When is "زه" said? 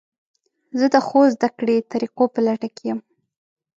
0.79-0.85